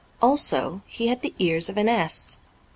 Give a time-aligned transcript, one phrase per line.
[0.19, 2.37] Also, he had the ears of an ass.